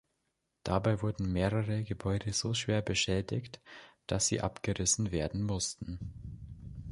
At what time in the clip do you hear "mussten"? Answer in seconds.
5.43-5.99